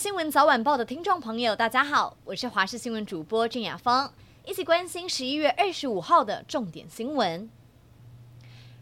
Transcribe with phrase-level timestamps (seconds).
[0.00, 4.10] 新闻早晚报的听众朋友，大家好，我是华视新闻主播郑雅芳，
[4.46, 7.50] 一起关心十一月二十五号的重点新闻。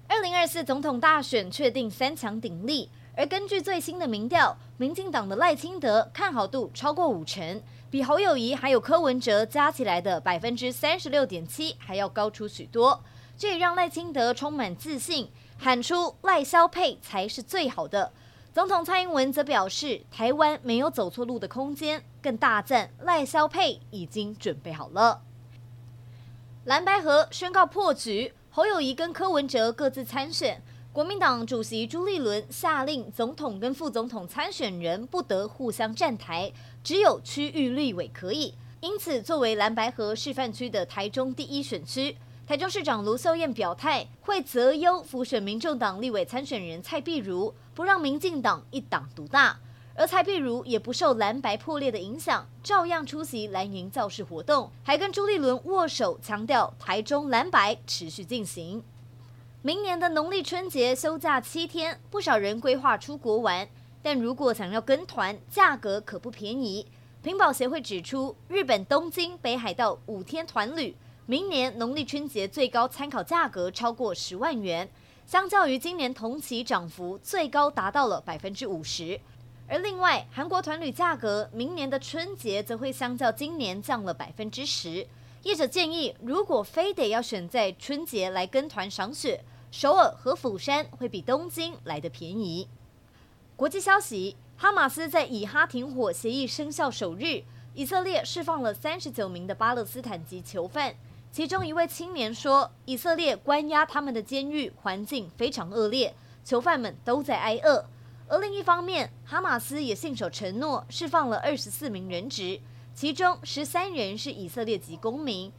[0.07, 7.61] 二零二四总统大选确定三强鼎立，而根据最新的民调，民进党的赖清德看好度超过五成，
[7.91, 13.03] 比侯友谊还有柯文哲加起来的百分之三十六点七还要高出许多。
[13.37, 15.28] 这也让赖清德充满自信，
[15.59, 18.12] 喊出赖萧配才是最好的。
[18.55, 25.23] 总统蔡英文则表示，台湾没有走错路的空间，更大赞赖萧佩已经准备好了。
[26.65, 28.33] 蓝白合宣告破局。
[28.51, 30.61] 侯友宜跟柯文哲各自参选，
[30.92, 38.55] 国民党主席朱立伦下令总统跟副总统参选人不得互相站台，只有区域立委可以。
[38.80, 42.17] 因此，作为蓝白合示范区的台中第一选区，
[42.48, 49.55] 台中市长卢秀燕表态会择优辅选民众党立委参选人蔡壁如，不让民进党一党独大。
[49.95, 58.83] 而蔡壁如也不受蓝白破裂的影响，照样出席蓝营造势活动，还跟朱立伦握手，强调台中蓝白持续进行。
[59.61, 63.69] 明年的农历春节休假七天，不少人规划出国玩，
[64.00, 66.87] 但如果想要跟团，价格可不便宜。
[67.22, 70.97] 品保协会指出，日本东京北海道五天团旅，
[71.31, 74.89] 明年农历春节最高参考价格超过十万元，
[75.27, 79.21] 相较于今年同期涨幅最高达到了百分之五十。
[79.69, 85.06] 而另外，韩国团旅价格明年的春节则会相较今年降了百分之十。
[85.43, 92.67] 业者建议，如果非得要选在春节来跟团赏雪，首尔和釜山会比东京来得便宜。
[93.55, 97.43] 国际消息：哈马斯在以哈停火协议生效首日，
[97.75, 100.95] 以色列释放了三十九名的巴勒斯坦籍囚犯，
[101.31, 107.84] 其中一位青年说，以色列关押他们的监狱环境非常恶劣，囚犯们都在挨饿。
[108.27, 112.61] 而另一方面，哈马斯也信守承诺，释放了二十四名人质，
[112.94, 115.53] 其中十三人是以色列籍公民。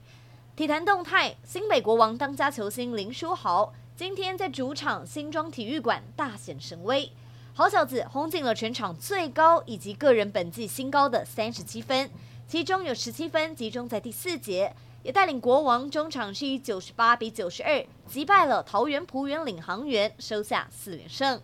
[0.56, 7.10] 体坛动态：新北国王当家球星林书豪今天在主场新庄体育馆大显神威，
[7.54, 12.10] 好小子轰进了全场最高以及个人本季新高的三十七分，
[12.48, 21.40] 其中有十七分集中在第四节，也带领国王中场是以九十八比九十二击败了桃园璞园领航员，收下四连胜。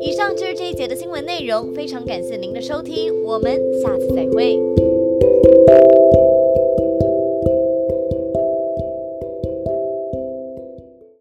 [0.00, 4.58] 以上就是这一节的新闻内容，非常感谢您的收听，我们下次再会。